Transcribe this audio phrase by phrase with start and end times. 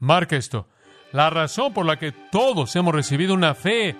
[0.00, 0.66] Marca esto.
[1.12, 3.96] La razón por la que todos hemos recibido una fe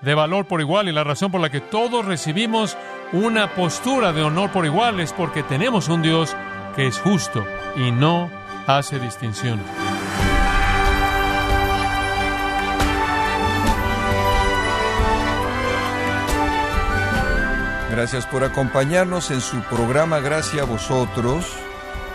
[0.00, 2.76] de valor por igual y la razón por la que todos recibimos
[3.12, 6.34] una postura de honor por igual es porque tenemos un Dios
[6.76, 7.44] que es justo
[7.76, 8.30] y no
[8.66, 9.60] hace distinción.
[17.90, 21.44] Gracias por acompañarnos en su programa Gracias a vosotros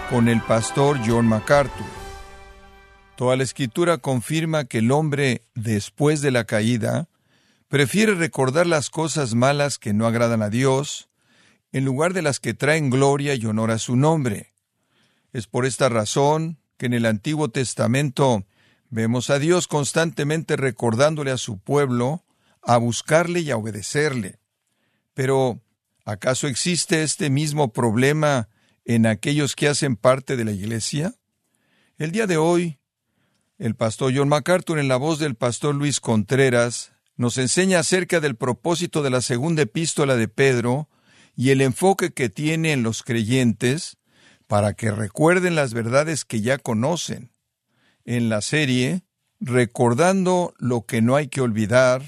[0.10, 2.05] con el pastor John MacArthur.
[3.16, 7.08] Toda la escritura confirma que el hombre, después de la caída,
[7.70, 11.10] prefiere recordar las cosas malas que no agradan a Dios,
[11.72, 14.54] en lugar de las que traen gloria y honor a su nombre.
[15.32, 18.46] Es por esta razón que en el Antiguo Testamento
[18.90, 22.26] vemos a Dios constantemente recordándole a su pueblo
[22.62, 24.40] a buscarle y a obedecerle.
[25.14, 25.62] Pero,
[26.04, 28.50] ¿acaso existe este mismo problema
[28.84, 31.16] en aquellos que hacen parte de la Iglesia?
[31.98, 32.80] El día de hoy,
[33.58, 38.36] el pastor John MacArthur, en la voz del pastor Luis Contreras, nos enseña acerca del
[38.36, 40.90] propósito de la segunda epístola de Pedro
[41.36, 43.98] y el enfoque que tiene en los creyentes
[44.48, 47.32] para que recuerden las verdades que ya conocen.
[48.04, 49.06] En la serie,
[49.40, 52.04] Recordando lo que no hay que olvidar,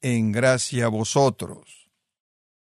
[0.00, 1.90] en gracia a vosotros.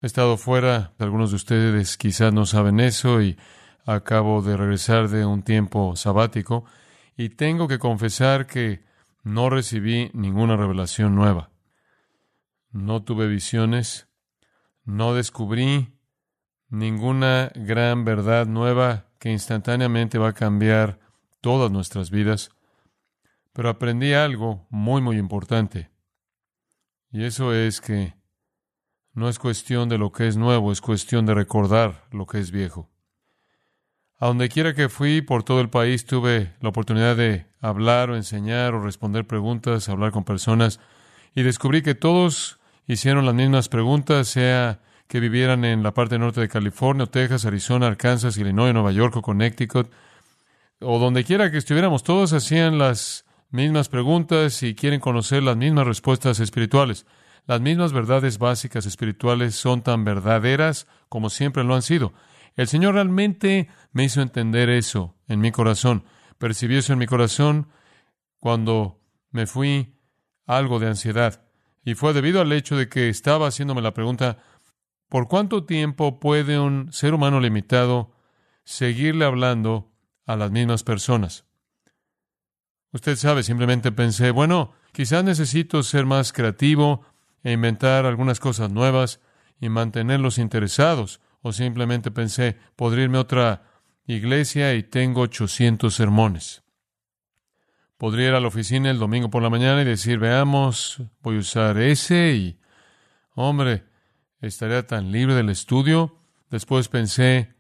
[0.02, 3.38] He estado fuera, algunos de ustedes quizás no saben eso y
[3.86, 6.66] acabo de regresar de un tiempo sabático
[7.16, 8.84] y tengo que confesar que
[9.24, 11.52] no recibí ninguna revelación nueva.
[12.72, 14.08] No tuve visiones,
[14.84, 15.94] no descubrí
[16.70, 21.00] ninguna gran verdad nueva que instantáneamente va a cambiar
[21.42, 22.50] todas nuestras vidas,
[23.54, 25.92] pero aprendí algo muy, muy importante.
[27.12, 28.16] Y eso es que
[29.14, 32.52] no es cuestión de lo que es nuevo, es cuestión de recordar lo que es
[32.52, 32.90] viejo.
[34.22, 38.16] A donde quiera que fui por todo el país tuve la oportunidad de hablar o
[38.16, 40.80] enseñar o responder preguntas, hablar con personas,
[41.34, 46.40] y descubrí que todos hicieron las mismas preguntas, sea que vivieran en la parte norte
[46.40, 49.92] de California, Texas, Arizona, Arkansas, Illinois, Nueva York o Connecticut,
[50.82, 55.88] o donde quiera que estuviéramos, todos hacían las mismas preguntas y quieren conocer las mismas
[55.88, 57.08] respuestas espirituales.
[57.48, 62.14] Las mismas verdades básicas espirituales son tan verdaderas como siempre lo han sido.
[62.56, 66.04] El Señor realmente me hizo entender eso en mi corazón.
[66.38, 67.68] Percibí eso en mi corazón
[68.40, 69.00] cuando
[69.32, 69.96] me fui
[70.46, 71.46] algo de ansiedad.
[71.84, 74.38] Y fue debido al hecho de que estaba haciéndome la pregunta,
[75.10, 78.14] ¿por cuánto tiempo puede un ser humano limitado
[78.64, 79.92] seguirle hablando
[80.26, 81.46] a las mismas personas?
[82.94, 87.06] Usted sabe, simplemente pensé, bueno, quizás necesito ser más creativo
[87.44, 89.22] e inventar algunas cosas nuevas
[89.60, 91.22] y mantenerlos interesados.
[91.42, 93.64] O simplemente pensé, podría irme a otra
[94.06, 96.64] iglesia y tengo 800 sermones.
[97.98, 101.40] Podría ir a la oficina el domingo por la mañana y decir, veamos, voy a
[101.40, 102.60] usar ese y,
[103.36, 103.84] hombre,
[104.40, 106.18] estaría tan libre del estudio.
[106.50, 107.54] Después pensé,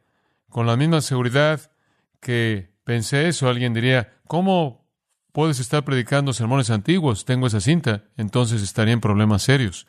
[0.49, 1.71] con la misma seguridad
[2.19, 4.87] que pensé eso, alguien diría, ¿cómo
[5.31, 7.25] puedes estar predicando sermones antiguos?
[7.25, 9.87] Tengo esa cinta, entonces estaría en problemas serios.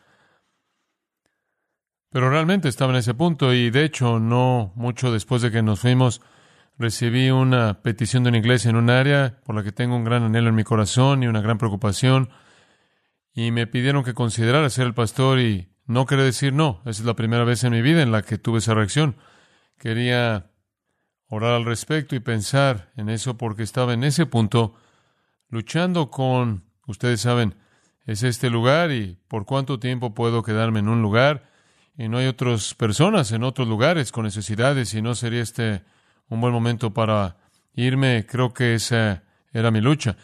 [2.13, 5.81] Pero realmente estaba en ese punto y de hecho no mucho después de que nos
[5.81, 6.21] fuimos
[6.79, 10.23] recibí una petición de una iglesia en un área por la que tengo un gran
[10.23, 12.31] anhelo en mi corazón y una gran preocupación,
[13.35, 16.81] y me pidieron que considerara ser el pastor y no quería decir no.
[16.83, 19.17] Esa es la primera vez en mi vida en la que tuve esa reacción.
[19.79, 20.51] Quería
[21.29, 24.75] orar al respecto y pensar en eso porque estaba en ese punto
[25.49, 27.55] luchando con, ustedes saben,
[28.05, 31.52] es este lugar y por cuánto tiempo puedo quedarme en un lugar
[31.97, 35.83] y no hay otras personas en otros lugares con necesidades y no sería este
[36.29, 37.37] un buen momento para
[37.75, 38.27] irme.
[38.27, 39.23] Creo que esa
[39.53, 40.17] era mi lucha.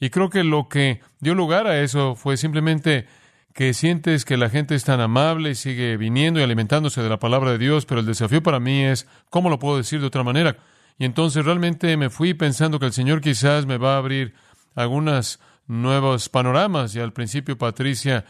[0.00, 3.06] Y creo que lo que dio lugar a eso fue simplemente
[3.54, 7.20] que sientes que la gente es tan amable y sigue viniendo y alimentándose de la
[7.20, 10.24] palabra de Dios, pero el desafío para mí es, ¿cómo lo puedo decir de otra
[10.24, 10.56] manera?
[10.98, 14.34] Y entonces realmente me fui pensando que el Señor quizás me va a abrir
[14.74, 18.24] algunos nuevos panoramas y al principio Patricia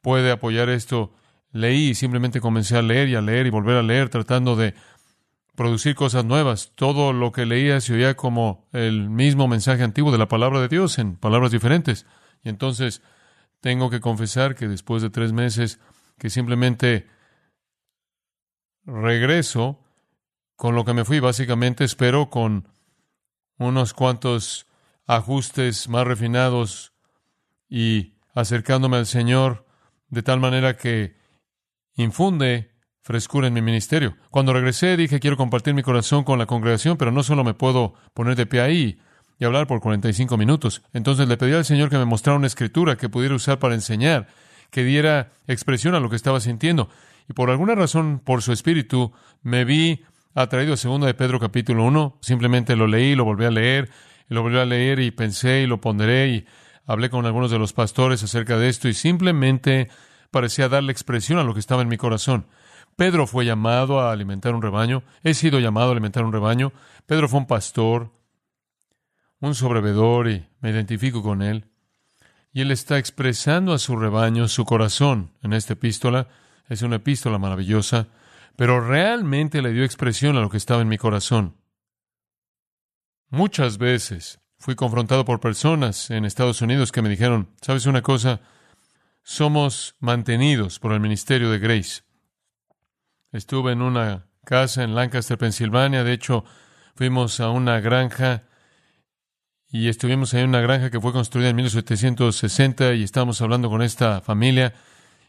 [0.00, 1.12] puede apoyar esto.
[1.52, 4.74] Leí y simplemente comencé a leer y a leer y volver a leer tratando de
[5.54, 6.72] producir cosas nuevas.
[6.74, 10.68] Todo lo que leía se oía como el mismo mensaje antiguo de la palabra de
[10.68, 12.06] Dios en palabras diferentes.
[12.44, 13.02] Y entonces
[13.60, 15.80] tengo que confesar que después de tres meses
[16.18, 17.08] que simplemente
[18.84, 19.80] regreso
[20.56, 22.68] con lo que me fui, básicamente espero con
[23.58, 24.66] unos cuantos
[25.06, 26.92] ajustes más refinados
[27.68, 29.66] y acercándome al Señor
[30.08, 31.16] de tal manera que
[32.02, 32.70] infunde
[33.02, 34.16] frescura en mi ministerio.
[34.30, 37.94] Cuando regresé dije quiero compartir mi corazón con la congregación, pero no solo me puedo
[38.14, 38.98] poner de pie ahí.
[39.40, 40.82] y hablar por 45 minutos.
[40.92, 44.26] Entonces le pedí al Señor que me mostrara una escritura que pudiera usar para enseñar,
[44.72, 46.88] que diera expresión a lo que estaba sintiendo.
[47.28, 49.12] Y por alguna razón, por su espíritu,
[49.42, 50.02] me vi
[50.34, 52.18] atraído a segundo de Pedro capítulo 1.
[52.20, 53.90] Simplemente lo leí, lo volví a leer,
[54.28, 56.46] y lo volví a leer y pensé y lo ponderé y
[56.86, 59.88] hablé con algunos de los pastores acerca de esto y simplemente
[60.30, 62.46] parecía darle expresión a lo que estaba en mi corazón.
[62.96, 65.04] Pedro fue llamado a alimentar un rebaño.
[65.22, 66.72] He sido llamado a alimentar un rebaño.
[67.06, 68.12] Pedro fue un pastor,
[69.40, 71.66] un sobrevedor y me identifico con él.
[72.52, 76.28] Y él está expresando a su rebaño su corazón en esta epístola.
[76.68, 78.08] Es una epístola maravillosa,
[78.56, 81.54] pero realmente le dio expresión a lo que estaba en mi corazón.
[83.30, 88.40] Muchas veces fui confrontado por personas en Estados Unidos que me dijeron, ¿sabes una cosa?
[89.30, 92.00] Somos mantenidos por el ministerio de Grace.
[93.30, 96.02] Estuve en una casa en Lancaster, Pensilvania.
[96.02, 96.46] De hecho,
[96.94, 98.44] fuimos a una granja
[99.68, 103.82] y estuvimos ahí en una granja que fue construida en 1760 y estábamos hablando con
[103.82, 104.72] esta familia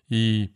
[0.07, 0.51] y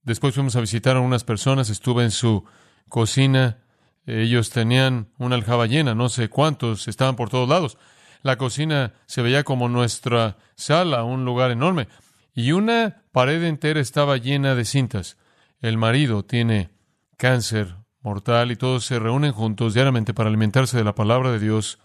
[0.00, 1.68] después fuimos a visitar a unas personas.
[1.68, 2.46] Estuve en su
[2.88, 3.58] cocina.
[4.06, 7.76] Ellos tenían una aljaba llena, no sé cuántos, estaban por todos lados.
[8.22, 11.88] La cocina se veía como nuestra sala, un lugar enorme.
[12.34, 15.16] Y una pared entera estaba llena de cintas.
[15.60, 16.70] El marido tiene
[17.16, 21.78] cáncer mortal y todos se reúnen juntos diariamente para alimentarse de la palabra de Dios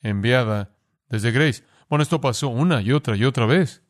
[0.00, 0.76] enviada
[1.08, 1.64] desde Grace.
[1.88, 3.82] Bueno, esto pasó una y otra y otra vez.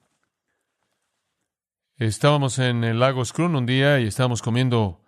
[1.96, 5.02] Estábamos en el lago Scrun un día y estábamos comiendo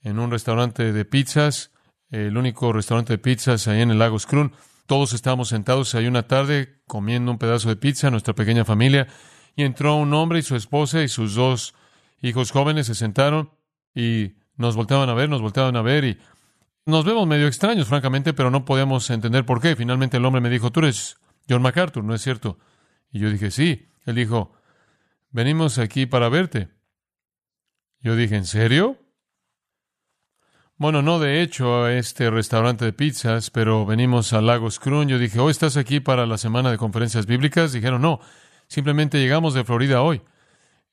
[0.00, 1.72] en un restaurante de pizzas,
[2.10, 4.52] el único restaurante de pizzas ahí en el lago Scrun.
[4.86, 9.06] Todos estábamos sentados ahí una tarde comiendo un pedazo de pizza, nuestra pequeña familia,
[9.56, 11.74] y entró un hombre y su esposa y sus dos
[12.22, 13.50] hijos jóvenes se sentaron
[13.94, 16.18] y nos volteaban a ver, nos volteaban a ver y
[16.86, 19.76] nos vemos medio extraños, francamente, pero no podíamos entender por qué.
[19.76, 21.18] Finalmente el hombre me dijo, tú eres
[21.48, 22.58] John MacArthur, ¿no es cierto?
[23.12, 23.88] Y yo dije, sí.
[24.06, 24.52] Él dijo,
[25.30, 26.68] venimos aquí para verte.
[28.00, 28.98] Yo dije, ¿en serio?
[30.76, 35.08] Bueno, no de hecho a este restaurante de pizzas, pero venimos a Lagos Crun.
[35.08, 37.72] Yo dije, ¿hoy estás aquí para la semana de conferencias bíblicas?
[37.72, 38.20] Dijeron, no,
[38.70, 40.22] simplemente llegamos de Florida hoy.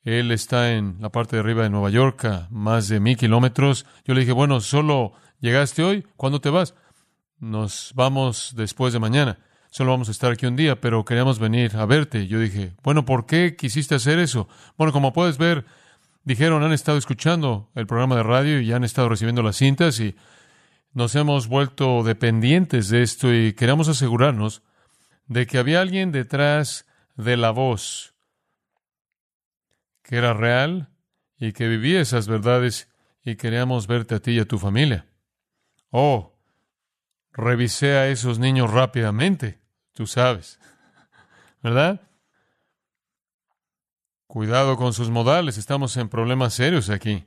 [0.03, 3.85] Él está en la parte de arriba de Nueva York, a más de mil kilómetros.
[4.03, 6.74] Yo le dije, bueno, solo llegaste hoy, ¿cuándo te vas?
[7.39, 9.38] Nos vamos después de mañana.
[9.69, 12.25] Solo vamos a estar aquí un día, pero queríamos venir a verte.
[12.25, 14.47] Yo dije, bueno, ¿por qué quisiste hacer eso?
[14.77, 15.65] Bueno, como puedes ver,
[16.24, 20.15] dijeron, han estado escuchando el programa de radio y han estado recibiendo las cintas y
[20.94, 24.63] nos hemos vuelto dependientes de esto y queríamos asegurarnos
[25.27, 26.87] de que había alguien detrás
[27.18, 28.16] de la voz
[30.04, 30.90] que era real
[31.38, 32.90] y que vivía esas verdades
[33.24, 35.06] y queríamos verte a ti y a tu familia.
[35.90, 36.40] Oh,
[37.34, 39.60] revisé a esos niños rápidamente,
[39.94, 40.60] tú sabes,
[41.62, 42.02] ¿verdad?
[44.28, 47.25] Cuidado con sus modales, estamos en problemas serios aquí.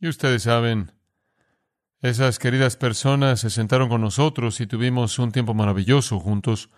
[0.00, 0.92] Y ustedes saben,
[2.00, 6.70] esas queridas personas se sentaron con nosotros y tuvimos un tiempo maravilloso juntos.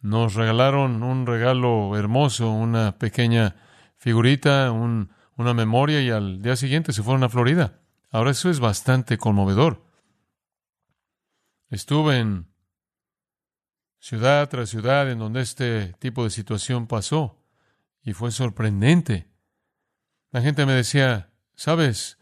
[0.00, 3.56] Nos regalaron un regalo hermoso, una pequeña
[3.96, 7.80] figurita, una memoria y al día siguiente se fueron a Florida.
[8.10, 9.84] Ahora eso es bastante conmovedor.
[11.68, 12.46] Estuve en
[13.98, 17.42] ciudad tras ciudad en donde este tipo de situación pasó
[18.02, 19.28] y fue sorprendente.
[20.30, 22.18] La gente me decía, sabes,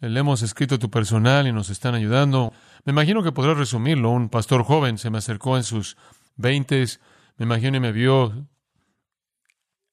[0.00, 2.52] le hemos escrito tu personal y nos están ayudando.
[2.84, 4.10] Me imagino que podrás resumirlo.
[4.10, 5.96] Un pastor joven se me acercó en sus
[6.36, 7.00] veintes
[7.36, 8.48] me imagino y me vio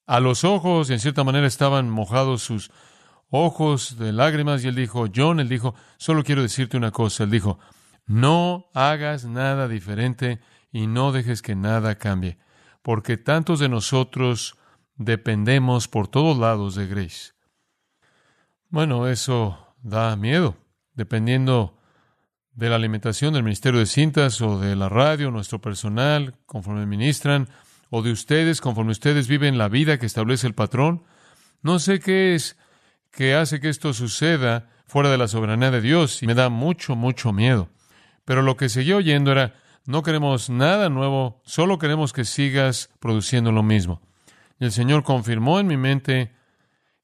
[0.06, 2.72] a los ojos y en cierta manera estaban mojados sus
[3.29, 7.32] ojos de lágrimas y él dijo, John, él dijo, solo quiero decirte una cosa, él
[7.32, 7.60] dijo,
[8.06, 10.39] no hagas nada diferente
[10.72, 12.38] y no dejes que nada cambie,
[12.82, 14.56] porque tantos de nosotros
[14.96, 17.34] dependemos por todos lados de Grace.
[18.70, 20.58] Bueno, eso da miedo,
[20.94, 21.76] dependiendo
[22.57, 27.47] de la alimentación del Ministerio de Cintas o de la radio, nuestro personal, conforme ministran,
[27.91, 31.03] o de ustedes, conforme ustedes viven la vida que establece el patrón.
[31.61, 32.57] No sé qué es
[33.11, 36.95] que hace que esto suceda fuera de la soberanía de Dios y me da mucho,
[36.95, 37.69] mucho miedo.
[38.25, 39.53] Pero lo que seguí oyendo era,
[39.85, 44.01] no queremos nada nuevo, solo queremos que sigas produciendo lo mismo.
[44.59, 46.33] Y el Señor confirmó en mi mente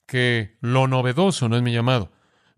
[0.04, 2.10] que lo novedoso no es mi llamado,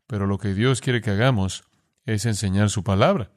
[0.07, 1.65] pero lo que Dios quiere que hagamos
[2.07, 3.31] es enseñar su palabra.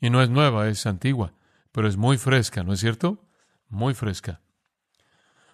[0.00, 1.34] Y no es nueva, es antigua,
[1.72, 3.26] pero es muy fresca, ¿no es cierto?
[3.68, 4.40] Muy fresca.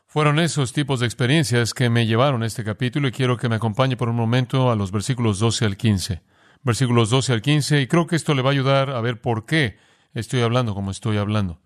[0.06, 3.56] Fueron esos tipos de experiencias que me llevaron a este capítulo y quiero que me
[3.56, 6.22] acompañe por un momento a los versículos 12 al 15.
[6.62, 9.44] Versículos 12 al 15 y creo que esto le va a ayudar a ver por
[9.44, 9.78] qué
[10.14, 11.60] estoy hablando como estoy hablando.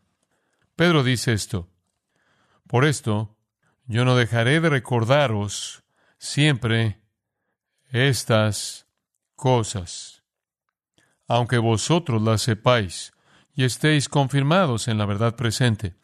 [0.74, 1.68] Pedro dice esto.
[2.66, 3.36] Por esto,
[3.86, 5.84] yo no dejaré de recordaros
[6.18, 7.00] siempre
[7.90, 8.88] estas
[9.36, 10.11] cosas,
[11.28, 13.12] aunque vosotros las sepáis
[13.54, 15.94] y estéis confirmados en la verdad presente.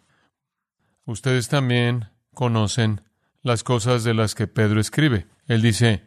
[1.04, 3.02] Ustedes también conocen
[3.42, 5.26] las cosas de las que Pedro escribe.
[5.46, 6.04] Él dice,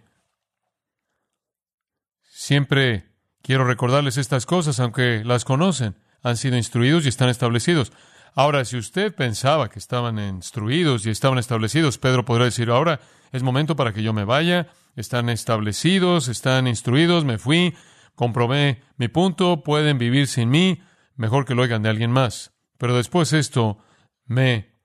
[2.21, 7.91] siempre quiero recordarles estas cosas, aunque las conocen, han sido instruidos y están establecidos.
[8.33, 13.01] Ahora, si usted pensaba que estaban instruidos y estaban establecidos, Pedro podrá decir, ahora
[13.31, 17.75] es momento para que yo me vaya, están establecidos, están instruidos, me fui,
[18.15, 20.81] comprobé mi punto, pueden vivir sin mí,
[21.15, 22.53] mejor que lo oigan de alguien más.
[22.77, 23.79] Pero después esto
[24.25, 24.75] me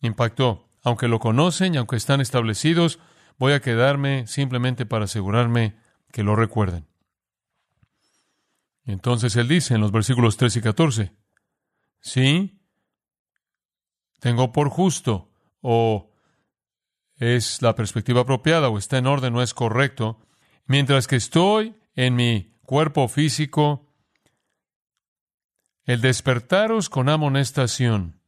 [0.00, 0.68] impactó.
[0.84, 2.98] Aunque lo conocen y aunque están establecidos,
[3.38, 5.76] voy a quedarme simplemente para asegurarme
[6.12, 6.86] que lo recuerden.
[8.84, 11.12] Entonces él dice en los versículos 13 y 14,
[12.00, 12.62] sí,
[14.18, 15.30] tengo por justo,
[15.60, 16.10] o
[17.16, 20.20] es la perspectiva apropiada, o está en orden, o es correcto,
[20.66, 23.86] mientras que estoy en mi cuerpo físico,
[25.86, 28.20] el despertaros con amonestación,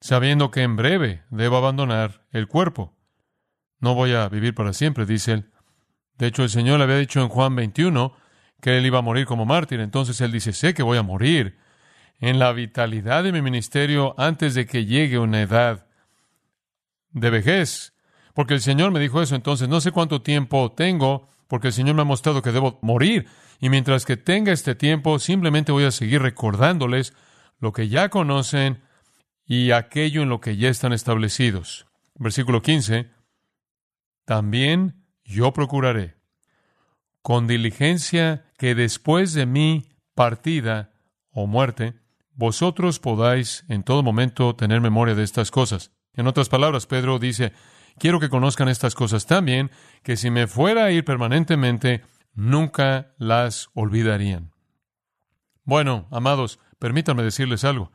[0.00, 2.96] sabiendo que en breve debo abandonar el cuerpo.
[3.78, 5.52] No voy a vivir para siempre, dice él.
[6.16, 8.16] De hecho, el Señor le había dicho en Juan 21
[8.62, 9.80] que él iba a morir como mártir.
[9.80, 11.58] Entonces él dice, sé que voy a morir
[12.20, 15.88] en la vitalidad de mi ministerio antes de que llegue una edad
[17.10, 17.92] de vejez.
[18.32, 21.94] Porque el Señor me dijo eso, entonces no sé cuánto tiempo tengo, porque el Señor
[21.94, 23.26] me ha mostrado que debo morir.
[23.60, 27.14] Y mientras que tenga este tiempo, simplemente voy a seguir recordándoles
[27.58, 28.82] lo que ya conocen
[29.44, 31.86] y aquello en lo que ya están establecidos.
[32.14, 33.10] Versículo 15.
[34.24, 36.16] También yo procuraré
[37.22, 40.92] con diligencia que después de mi partida
[41.30, 41.94] o muerte,
[42.32, 45.92] vosotros podáis en todo momento tener memoria de estas cosas.
[46.14, 47.52] En otras palabras, Pedro dice,
[47.98, 49.70] quiero que conozcan estas cosas también,
[50.02, 52.02] que si me fuera a ir permanentemente,
[52.34, 54.52] nunca las olvidarían.
[55.64, 57.92] Bueno, amados, permítanme decirles algo.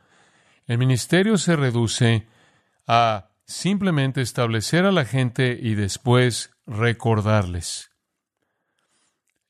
[0.66, 2.26] El ministerio se reduce
[2.86, 7.90] a simplemente establecer a la gente y después recordarles.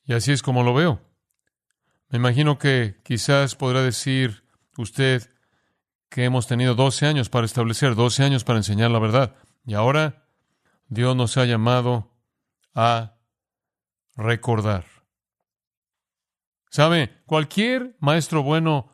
[0.04, 1.00] Y así es como lo veo.
[2.08, 4.44] Me imagino que quizás podrá decir
[4.76, 5.30] usted
[6.08, 9.34] que hemos tenido 12 años para establecer, 12 años para enseñar la verdad.
[9.64, 10.21] Y ahora
[10.92, 12.10] Dios nos ha llamado
[12.74, 13.14] a
[14.14, 14.84] recordar.
[16.68, 17.22] ¿Sabe?
[17.24, 18.90] Cualquier maestro bueno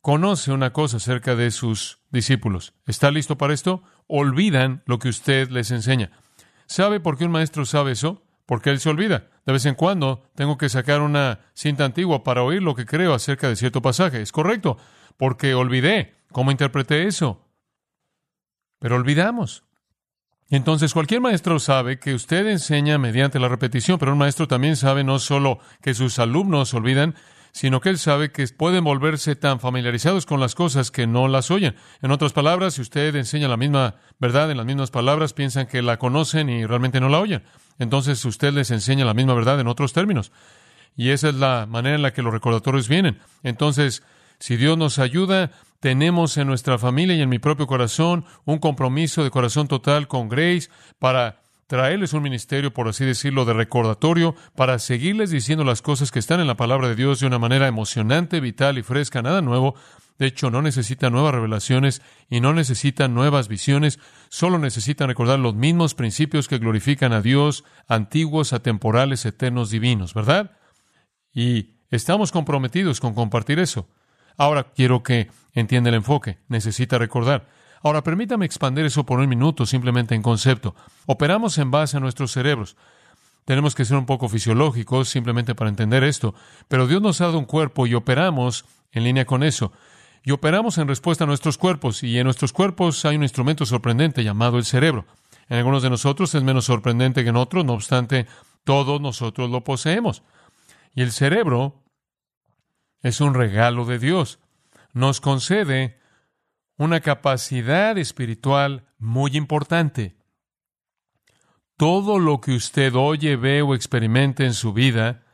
[0.00, 2.74] conoce una cosa acerca de sus discípulos.
[2.84, 3.84] ¿Está listo para esto?
[4.08, 6.10] Olvidan lo que usted les enseña.
[6.66, 8.24] ¿Sabe por qué un maestro sabe eso?
[8.44, 9.30] Porque él se olvida.
[9.44, 13.14] De vez en cuando tengo que sacar una cinta antigua para oír lo que creo
[13.14, 14.20] acerca de cierto pasaje.
[14.20, 14.78] Es correcto,
[15.16, 17.48] porque olvidé cómo interpreté eso.
[18.80, 19.65] Pero olvidamos.
[20.48, 25.02] Entonces, cualquier maestro sabe que usted enseña mediante la repetición, pero un maestro también sabe
[25.02, 27.16] no solo que sus alumnos olvidan,
[27.50, 31.50] sino que él sabe que pueden volverse tan familiarizados con las cosas que no las
[31.50, 31.74] oyen.
[32.02, 35.80] En otras palabras, si usted enseña la misma verdad en las mismas palabras, piensan que
[35.80, 37.42] la conocen y realmente no la oyen.
[37.78, 40.32] Entonces usted les enseña la misma verdad en otros términos.
[40.96, 43.20] Y esa es la manera en la que los recordatorios vienen.
[43.42, 44.02] Entonces,
[44.38, 49.22] si Dios nos ayuda, tenemos en nuestra familia y en mi propio corazón un compromiso
[49.24, 50.68] de corazón total con Grace
[50.98, 56.18] para traerles un ministerio, por así decirlo, de recordatorio, para seguirles diciendo las cosas que
[56.18, 59.74] están en la palabra de Dios de una manera emocionante, vital y fresca, nada nuevo.
[60.18, 65.54] De hecho, no necesitan nuevas revelaciones y no necesitan nuevas visiones, solo necesitan recordar los
[65.54, 70.52] mismos principios que glorifican a Dios, antiguos, atemporales, eternos, divinos, ¿verdad?
[71.34, 73.88] Y estamos comprometidos con compartir eso.
[74.36, 76.38] Ahora quiero que entienda el enfoque.
[76.48, 77.48] Necesita recordar.
[77.82, 80.74] Ahora, permítame expandir eso por un minuto simplemente en concepto.
[81.06, 82.76] Operamos en base a nuestros cerebros.
[83.44, 86.34] Tenemos que ser un poco fisiológicos simplemente para entender esto,
[86.66, 89.72] pero Dios nos ha dado un cuerpo y operamos en línea con eso.
[90.24, 94.24] Y operamos en respuesta a nuestros cuerpos, y en nuestros cuerpos hay un instrumento sorprendente
[94.24, 95.04] llamado el cerebro.
[95.48, 98.26] En algunos de nosotros es menos sorprendente que en otros, no obstante,
[98.64, 100.24] todos nosotros lo poseemos.
[100.96, 101.76] Y el cerebro
[103.06, 104.40] es un regalo de Dios.
[104.92, 106.00] Nos concede
[106.76, 110.16] una capacidad espiritual muy importante.
[111.76, 115.24] Todo lo que usted oye, ve o experimente en su vida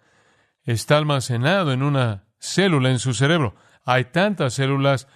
[0.64, 3.54] está almacenado en una célula en su cerebro.
[3.84, 5.08] Hay tantas células,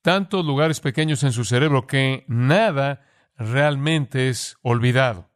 [0.00, 3.04] tantos lugares pequeños en su cerebro que nada
[3.36, 5.30] realmente es olvidado.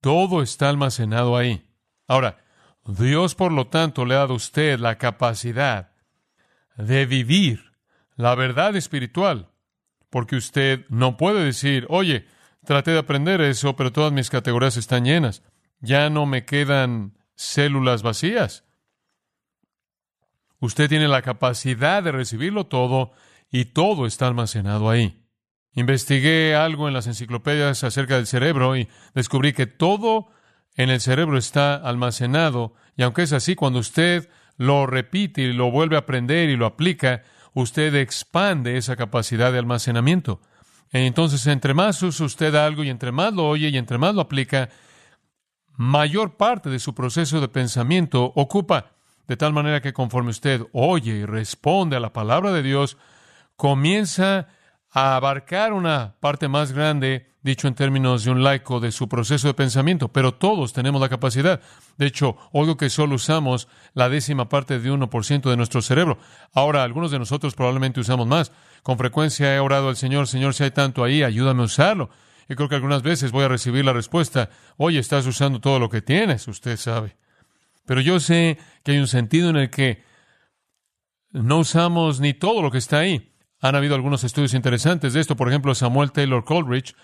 [0.00, 1.68] Todo está almacenado ahí.
[2.06, 2.43] Ahora,
[2.86, 5.92] Dios, por lo tanto, le ha dado a usted la capacidad
[6.76, 7.72] de vivir
[8.16, 9.50] la verdad espiritual,
[10.10, 12.26] porque usted no puede decir, oye,
[12.64, 15.42] traté de aprender eso, pero todas mis categorías están llenas,
[15.80, 18.64] ya no me quedan células vacías.
[20.60, 23.12] Usted tiene la capacidad de recibirlo todo
[23.50, 25.20] y todo está almacenado ahí.
[25.74, 30.28] Investigué algo en las enciclopedias acerca del cerebro y descubrí que todo
[30.76, 35.70] en el cerebro está almacenado y aunque es así, cuando usted lo repite y lo
[35.70, 37.22] vuelve a aprender y lo aplica,
[37.54, 40.40] usted expande esa capacidad de almacenamiento.
[40.92, 44.20] Entonces, entre más usa usted algo y entre más lo oye y entre más lo
[44.20, 44.68] aplica,
[45.76, 48.92] mayor parte de su proceso de pensamiento ocupa,
[49.26, 52.96] de tal manera que conforme usted oye y responde a la palabra de Dios,
[53.56, 54.48] comienza
[54.94, 59.48] a abarcar una parte más grande, dicho en términos de un laico, de su proceso
[59.48, 61.60] de pensamiento, pero todos tenemos la capacidad.
[61.98, 66.18] De hecho, oigo que solo usamos la décima parte de 1% de nuestro cerebro.
[66.52, 68.52] Ahora, algunos de nosotros probablemente usamos más.
[68.84, 72.10] Con frecuencia he orado al Señor, Señor, si hay tanto ahí, ayúdame a usarlo.
[72.48, 75.88] Y creo que algunas veces voy a recibir la respuesta, oye, estás usando todo lo
[75.88, 77.16] que tienes, usted sabe.
[77.84, 80.04] Pero yo sé que hay un sentido en el que
[81.32, 83.33] no usamos ni todo lo que está ahí.
[83.64, 85.36] Han habido algunos estudios interesantes de esto.
[85.36, 86.94] Por ejemplo, Samuel Taylor Coleridge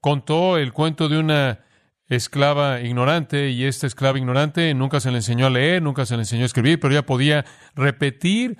[0.00, 1.60] contó el cuento de una
[2.08, 6.22] esclava ignorante y esta esclava ignorante nunca se le enseñó a leer, nunca se le
[6.22, 7.44] enseñó a escribir, pero ella podía
[7.74, 8.56] repetir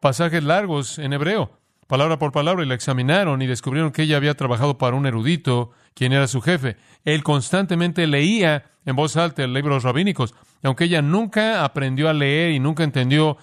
[0.00, 4.32] pasajes largos en hebreo, palabra por palabra, y la examinaron y descubrieron que ella había
[4.32, 6.78] trabajado para un erudito, quien era su jefe.
[7.04, 12.58] Él constantemente leía en voz alta libros rabínicos, aunque ella nunca aprendió a leer y
[12.58, 13.36] nunca entendió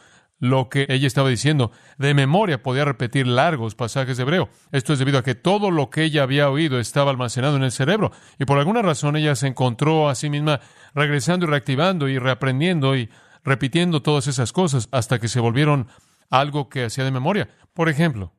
[0.43, 1.71] lo que ella estaba diciendo.
[1.97, 4.49] De memoria podía repetir largos pasajes de hebreo.
[4.73, 7.71] Esto es debido a que todo lo que ella había oído estaba almacenado en el
[7.71, 8.11] cerebro.
[8.37, 10.59] Y por alguna razón ella se encontró a sí misma
[10.93, 13.09] regresando y reactivando y reaprendiendo y
[13.45, 15.87] repitiendo todas esas cosas hasta que se volvieron
[16.29, 17.47] algo que hacía de memoria.
[17.73, 18.33] Por ejemplo,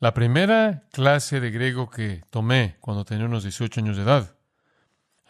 [0.00, 4.36] la primera clase de griego que tomé cuando tenía unos 18 años de edad.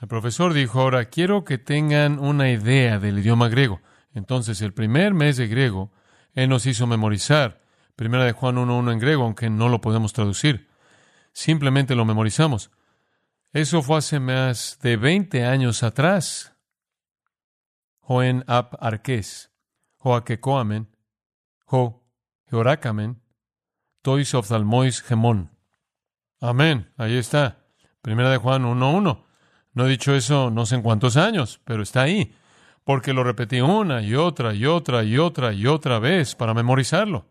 [0.01, 3.81] El profesor dijo, ahora quiero que tengan una idea del idioma griego.
[4.15, 5.91] Entonces, el primer mes de griego,
[6.37, 7.63] Él nos hizo memorizar.
[7.97, 10.69] Primera de Juan 1.1 en griego, aunque no lo podemos traducir.
[11.33, 12.71] Simplemente lo memorizamos.
[13.53, 16.55] Eso fue hace más de 20 años atrás.
[18.01, 19.51] Joen ap arques,
[19.97, 20.95] joaquecoamen,
[21.65, 22.07] jo,
[22.49, 23.23] georacamen,
[24.03, 24.33] tois
[25.03, 25.51] gemón.
[26.39, 27.65] Amén, ahí está.
[28.03, 29.25] Primera de Juan 1.1.
[29.73, 32.37] No he dicho eso no sé en cuántos años, pero está ahí
[32.87, 37.27] porque lo repetí una y otra y otra y otra y otra vez para memorizarlo.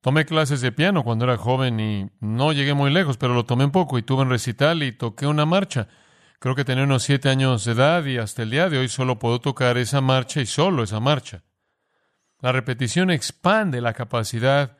[0.00, 3.66] Tomé clases de piano cuando era joven y no llegué muy lejos, pero lo tomé
[3.66, 5.88] un poco y tuve un recital y toqué una marcha.
[6.38, 9.18] Creo que tenía unos siete años de edad y hasta el día de hoy solo
[9.18, 11.42] puedo tocar esa marcha y solo esa marcha.
[12.40, 14.78] La repetición expande la capacidad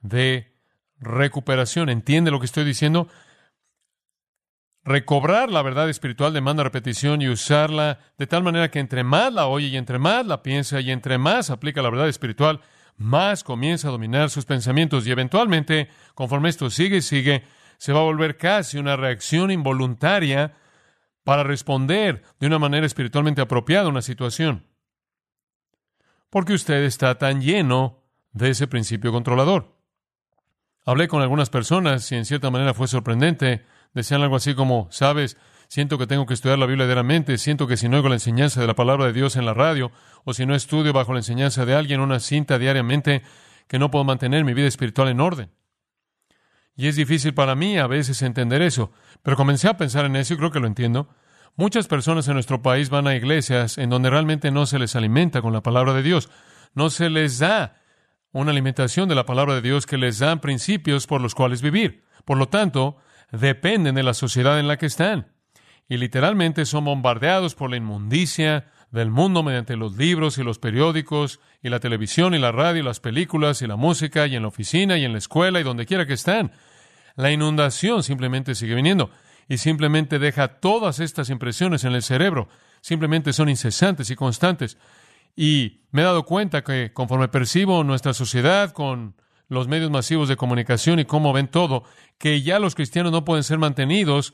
[0.00, 0.56] de
[0.98, 1.88] recuperación.
[1.88, 3.06] ¿Entiende lo que estoy diciendo?
[4.82, 9.46] Recobrar la verdad espiritual demanda repetición y usarla de tal manera que entre más la
[9.46, 12.60] oye y entre más la piensa y entre más aplica la verdad espiritual,
[12.96, 17.44] más comienza a dominar sus pensamientos y eventualmente, conforme esto sigue y sigue,
[17.76, 20.54] se va a volver casi una reacción involuntaria
[21.24, 24.66] para responder de una manera espiritualmente apropiada a una situación.
[26.30, 29.76] Porque usted está tan lleno de ese principio controlador.
[30.84, 33.64] Hablé con algunas personas y en cierta manera fue sorprendente
[33.94, 35.36] decían algo así como, sabes,
[35.68, 38.60] siento que tengo que estudiar la Biblia diariamente, siento que si no oigo la enseñanza
[38.60, 39.92] de la palabra de Dios en la radio,
[40.24, 43.22] o si no estudio bajo la enseñanza de alguien una cinta diariamente,
[43.68, 45.50] que no puedo mantener mi vida espiritual en orden.
[46.76, 48.90] Y es difícil para mí a veces entender eso,
[49.22, 51.08] pero comencé a pensar en eso y creo que lo entiendo.
[51.56, 55.42] Muchas personas en nuestro país van a iglesias en donde realmente no se les alimenta
[55.42, 56.30] con la palabra de Dios,
[56.74, 57.76] no se les da
[58.32, 62.04] una alimentación de la palabra de Dios que les dan principios por los cuales vivir.
[62.24, 62.96] Por lo tanto,
[63.32, 65.28] dependen de la sociedad en la que están.
[65.88, 71.40] Y literalmente son bombardeados por la inmundicia del mundo mediante los libros y los periódicos
[71.62, 74.48] y la televisión y la radio y las películas y la música y en la
[74.48, 76.52] oficina y en la escuela y donde quiera que están.
[77.16, 79.10] La inundación simplemente sigue viniendo
[79.48, 82.48] y simplemente deja todas estas impresiones en el cerebro.
[82.80, 84.78] Simplemente son incesantes y constantes.
[85.36, 89.16] Y me he dado cuenta que conforme percibo nuestra sociedad con
[89.50, 91.84] los medios masivos de comunicación y cómo ven todo,
[92.18, 94.32] que ya los cristianos no pueden ser mantenidos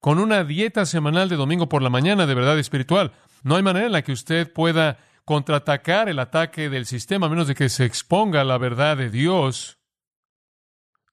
[0.00, 3.12] con una dieta semanal de domingo por la mañana de verdad espiritual.
[3.42, 7.48] No hay manera en la que usted pueda contraatacar el ataque del sistema a menos
[7.48, 9.78] de que se exponga a la verdad de Dios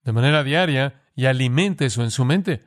[0.03, 2.63] de manera diaria y alimente eso en su mente.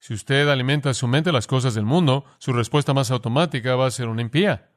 [0.00, 3.90] Si usted alimenta su mente las cosas del mundo, su respuesta más automática va a
[3.92, 4.71] ser una impía.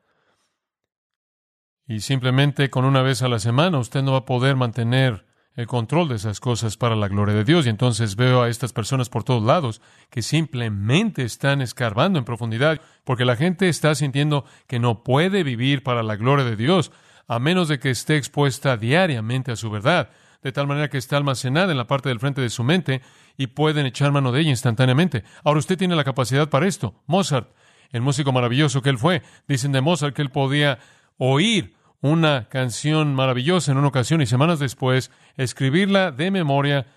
[1.88, 5.68] Y simplemente con una vez a la semana usted no va a poder mantener el
[5.68, 7.66] control de esas cosas para la gloria de Dios.
[7.66, 12.82] Y entonces veo a estas personas por todos lados que simplemente están escarbando en profundidad,
[13.04, 16.92] porque la gente está sintiendo que no puede vivir para la gloria de Dios,
[17.28, 20.10] a menos de que esté expuesta diariamente a su verdad,
[20.44, 23.02] de tal manera que está almacenada en la parte del frente de su mente
[23.38, 25.24] y pueden echar mano de ella instantáneamente.
[25.44, 27.02] Ahora usted tiene la capacidad para esto.
[27.08, 27.50] Mozart,
[27.92, 30.80] el músico maravilloso que él fue, dicen de Mozart que él podía
[31.18, 36.88] oír una canción maravillosa en una ocasión y semanas después escribirla de memoria,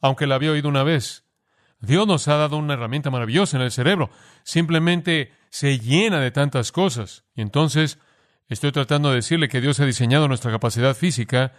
[0.00, 1.24] aunque la había oído una vez.
[1.80, 4.10] Dios nos ha dado una herramienta maravillosa en el cerebro.
[4.42, 7.24] Simplemente se llena de tantas cosas.
[7.34, 7.98] Y entonces
[8.48, 11.52] estoy tratando de decirle que Dios ha diseñado nuestra capacidad física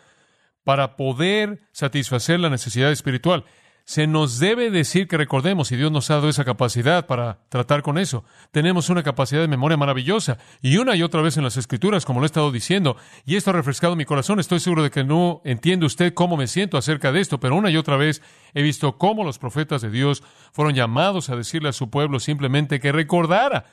[0.64, 3.46] para poder satisfacer la necesidad espiritual.
[3.88, 7.84] Se nos debe decir que recordemos, y Dios nos ha dado esa capacidad para tratar
[7.84, 8.26] con eso.
[8.52, 12.20] Tenemos una capacidad de memoria maravillosa, y una y otra vez en las Escrituras, como
[12.20, 14.42] lo he estado diciendo, y esto ha refrescado mi corazón.
[14.42, 17.72] Estoy seguro de que no entiende usted cómo me siento acerca de esto, pero una
[17.72, 18.22] y otra vez
[18.54, 20.22] he visto cómo los profetas de Dios
[20.52, 23.68] fueron llamados a decirle a su pueblo simplemente que recordara.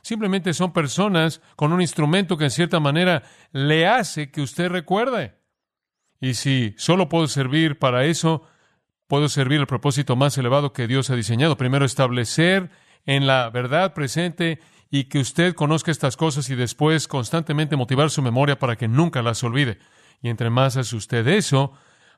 [0.00, 5.34] Simplemente son personas con un instrumento que en cierta manera le hace que usted recuerde.
[6.22, 8.48] Y si solo puedo servir para eso,
[9.08, 11.56] puedo servir el propósito más elevado que Dios ha diseñado.
[11.56, 12.70] Primero, establecer
[13.06, 18.22] en la verdad presente y que usted conozca estas cosas y después constantemente motivar su
[18.22, 19.78] memoria para que nunca las olvide.
[20.22, 21.72] Y entre más hace usted eso,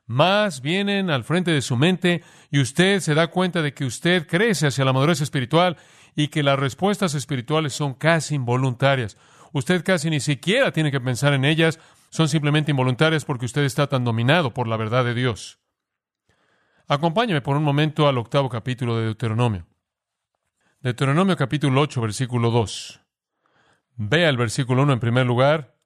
[0.05, 4.27] más vienen al frente de su mente y usted se da cuenta de que usted
[4.27, 5.77] crece hacia la madurez espiritual
[6.15, 9.17] y que las respuestas espirituales son casi involuntarias.
[9.53, 13.87] Usted casi ni siquiera tiene que pensar en ellas, son simplemente involuntarias porque usted está
[13.87, 15.60] tan dominado por la verdad de Dios.
[16.87, 19.65] Acompáñame por un momento al octavo capítulo de Deuteronomio.
[20.81, 23.01] Deuteronomio capítulo 8, versículo 2.
[23.95, 25.77] Vea el versículo 1 en primer lugar.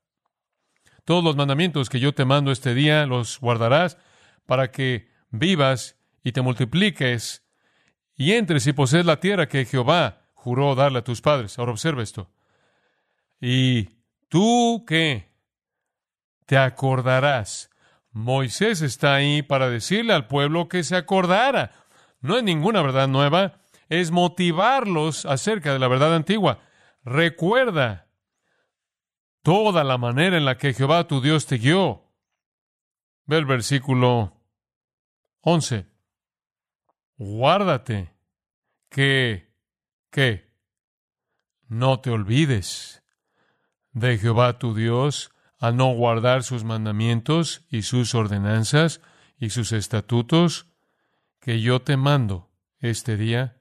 [1.03, 3.97] Todos los mandamientos que yo te mando este día los guardarás
[4.45, 7.45] para que vivas y te multipliques
[8.15, 11.59] y entres y posees la tierra que Jehová juró darle a tus padres.
[11.59, 12.31] Ahora observa esto.
[13.41, 13.89] Y
[14.29, 15.31] tú que
[16.45, 17.69] te acordarás
[18.15, 21.73] Moisés está ahí para decirle al pueblo que se acordara.
[22.21, 26.59] No es ninguna verdad nueva, es motivarlos acerca de la verdad antigua.
[27.03, 28.07] Recuerda
[29.41, 32.05] toda la manera en la que Jehová tu Dios te guió.
[33.25, 34.41] Ve el versículo
[35.41, 35.85] 11.
[37.17, 38.15] Guárdate
[38.89, 39.53] que,
[40.09, 40.49] que,
[41.67, 43.03] no te olvides
[43.91, 49.01] de Jehová tu Dios al no guardar sus mandamientos y sus ordenanzas
[49.39, 50.67] y sus estatutos
[51.39, 53.57] que yo te mando este día?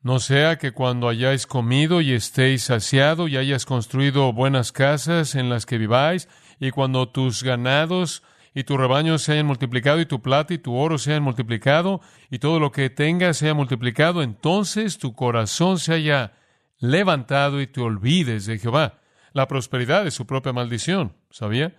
[0.00, 5.48] No sea que cuando hayáis comido y estéis saciado y hayas construido buenas casas en
[5.48, 10.20] las que viváis, y cuando tus ganados y tu rebaño se hayan multiplicado, y tu
[10.20, 14.22] plata y tu oro se hayan multiplicado, y todo lo que tengas se haya multiplicado,
[14.24, 16.32] entonces tu corazón se haya
[16.78, 19.01] levantado y te olvides de Jehová
[19.32, 21.74] la prosperidad es su propia maldición, ¿sabía?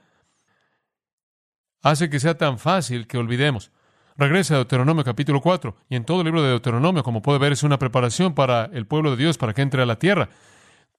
[1.81, 3.71] Hace que sea tan fácil que olvidemos.
[4.15, 7.51] Regresa a Deuteronomio capítulo 4, y en todo el libro de Deuteronomio, como puede ver,
[7.51, 10.29] es una preparación para el pueblo de Dios para que entre a la tierra.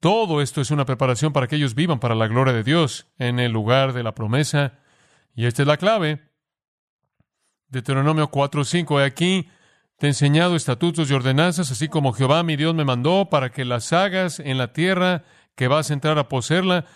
[0.00, 3.38] Todo esto es una preparación para que ellos vivan para la gloria de Dios en
[3.38, 4.74] el lugar de la promesa.
[5.34, 6.28] Y esta es la clave.
[7.68, 9.00] Deuteronomio 4.5.
[9.00, 9.48] He aquí,
[9.98, 13.64] te he enseñado estatutos y ordenanzas, así como Jehová mi Dios me mandó, para que
[13.64, 16.86] las hagas en la tierra que vas a entrar a poseerla,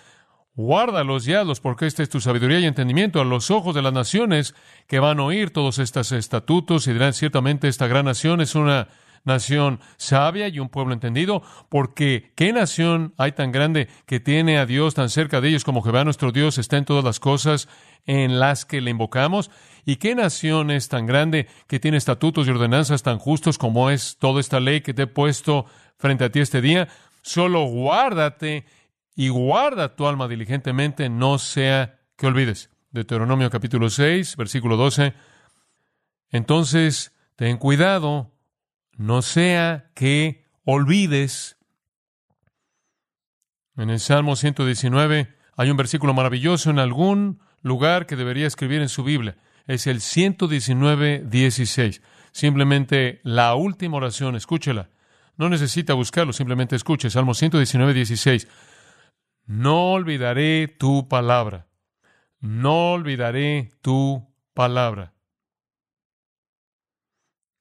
[0.54, 3.92] guárdalos y hazlos, porque esta es tu sabiduría y entendimiento a los ojos de las
[3.92, 4.54] naciones
[4.86, 8.88] que van a oír todos estos estatutos y dirán ciertamente esta gran nación es una
[9.24, 14.66] nación sabia y un pueblo entendido, porque ¿qué nación hay tan grande que tiene a
[14.66, 17.68] Dios tan cerca de ellos como Jehová nuestro Dios está en todas las cosas
[18.06, 19.50] en las que le invocamos?
[19.84, 24.16] ¿Y qué nación es tan grande que tiene estatutos y ordenanzas tan justos como es
[24.18, 25.66] toda esta ley que te he puesto
[25.96, 26.88] frente a ti este día?
[27.28, 28.64] Solo guárdate
[29.14, 32.70] y guarda tu alma diligentemente, no sea que olvides.
[32.90, 35.12] Deuteronomio capítulo 6, versículo 12.
[36.30, 38.32] Entonces, ten cuidado,
[38.96, 41.58] no sea que olvides.
[43.76, 48.88] En el Salmo 119 hay un versículo maravilloso en algún lugar que debería escribir en
[48.88, 49.36] su Biblia.
[49.66, 52.00] Es el 119, 16.
[52.32, 54.88] Simplemente la última oración, escúchela.
[55.38, 57.08] No necesita buscarlo, simplemente escuche.
[57.10, 58.48] Salmo 119, 16.
[59.46, 61.68] No olvidaré tu palabra.
[62.40, 65.14] No olvidaré tu palabra.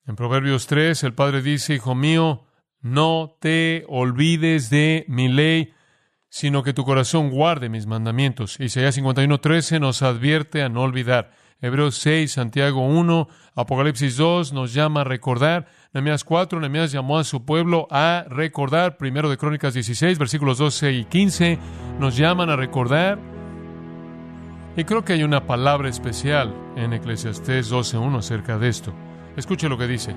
[0.06, 2.46] En Proverbios 3, el Padre dice, Hijo mío,
[2.80, 5.72] no te olvides de mi ley,
[6.28, 8.58] sino que tu corazón guarde mis mandamientos.
[8.60, 11.32] Isaías 51:13 nos advierte a no olvidar.
[11.60, 15.66] Hebreos 6, Santiago 1, Apocalipsis 2 nos llama a recordar.
[15.92, 18.96] Nehemías 4, Nehemías llamó a su pueblo a recordar.
[18.96, 21.58] Primero de Crónicas 16, versículos 12 y 15
[21.98, 23.18] nos llaman a recordar.
[24.76, 28.94] Y creo que hay una palabra especial en Eclesiastés 12.1 acerca de esto.
[29.36, 30.14] Escuche lo que dice.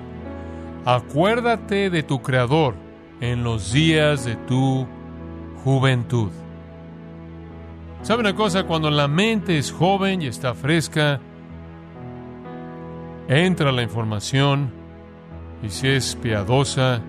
[0.84, 2.76] Acuérdate de tu Creador
[3.20, 4.86] en los días de tu
[5.64, 6.30] juventud.
[8.02, 8.64] ¿Sabe una cosa?
[8.64, 11.20] Cuando la mente es joven y está fresca,
[13.28, 14.72] entra la información
[15.62, 17.00] y si es piadosa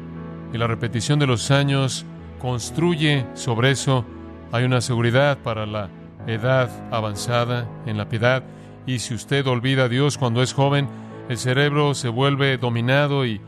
[0.53, 2.05] y la repetición de los años
[2.39, 4.05] construye sobre eso,
[4.51, 5.89] hay una seguridad para la
[6.27, 8.43] edad avanzada en la piedad.
[8.85, 10.87] Y si usted olvida a Dios cuando es joven,
[11.29, 13.41] el cerebro se vuelve dominado y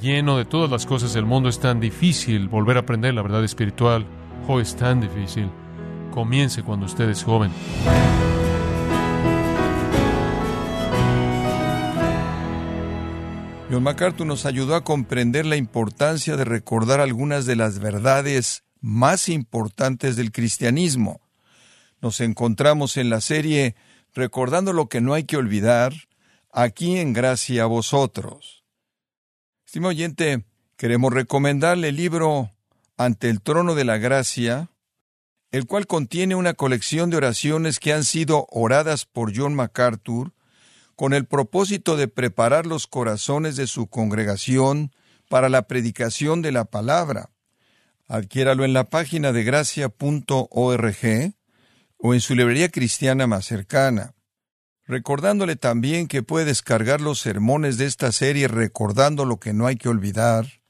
[0.00, 1.48] lleno de todas las cosas del mundo.
[1.48, 4.06] Es tan difícil volver a aprender la verdad espiritual.
[4.46, 5.48] Oh, es tan difícil.
[6.12, 7.50] Comience cuando usted es joven.
[13.74, 19.28] John MacArthur nos ayudó a comprender la importancia de recordar algunas de las verdades más
[19.28, 21.20] importantes del cristianismo.
[22.00, 23.74] Nos encontramos en la serie
[24.12, 25.92] Recordando lo que no hay que olvidar,
[26.52, 28.64] aquí en Gracia a vosotros.
[29.66, 30.44] Estimado oyente,
[30.76, 32.52] queremos recomendarle el libro
[32.96, 34.70] Ante el trono de la gracia,
[35.50, 40.32] el cual contiene una colección de oraciones que han sido oradas por John MacArthur
[40.96, 44.92] con el propósito de preparar los corazones de su congregación
[45.28, 47.30] para la predicación de la palabra.
[48.06, 51.34] Adquiéralo en la página de gracia.org
[51.96, 54.14] o en su librería cristiana más cercana.
[54.86, 59.76] Recordándole también que puede descargar los sermones de esta serie recordando lo que no hay
[59.76, 60.60] que olvidar,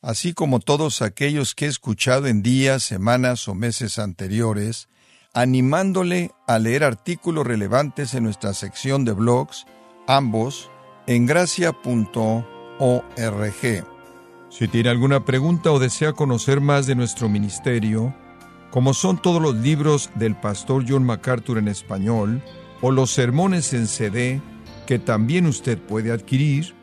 [0.00, 4.88] así como todos aquellos que he escuchado en días, semanas o meses anteriores,
[5.36, 9.66] animándole a leer artículos relevantes en nuestra sección de blogs,
[10.08, 10.70] ambos
[11.06, 11.76] en gracia.org.
[14.48, 18.14] Si tiene alguna pregunta o desea conocer más de nuestro ministerio,
[18.70, 22.42] como son todos los libros del pastor John MacArthur en español,
[22.80, 24.40] o los sermones en CD
[24.86, 26.74] que también usted puede adquirir,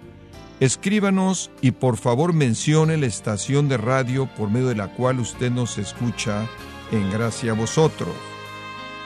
[0.59, 5.49] escríbanos y por favor mencione la estación de radio por medio de la cual usted
[5.49, 6.47] nos escucha
[6.91, 8.32] en gracia a vosotros.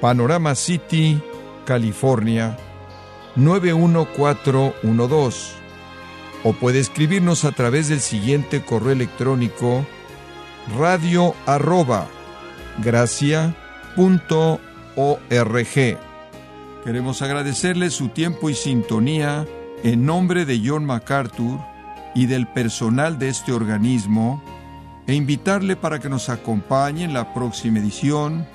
[0.00, 1.20] Panorama City,
[1.64, 2.56] California
[3.36, 5.58] 91412.
[6.44, 9.84] O puede escribirnos a través del siguiente correo electrónico
[10.78, 12.06] radio arroba
[12.78, 13.58] gracia.org.
[16.84, 19.46] Queremos agradecerle su tiempo y sintonía
[19.82, 21.58] en nombre de John MacArthur
[22.14, 24.42] y del personal de este organismo
[25.06, 28.46] e invitarle para que nos acompañe en la próxima edición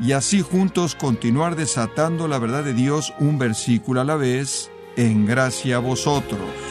[0.00, 5.26] y así juntos continuar desatando la verdad de Dios un versículo a la vez en
[5.26, 6.65] gracia a vosotros.